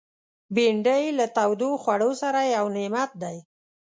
بېنډۍ 0.55 1.03
له 1.17 1.25
تودو 1.35 1.69
خوړو 1.81 2.11
سره 2.21 2.39
یو 2.55 2.65
نعمت 2.77 3.11
دی 3.21 3.37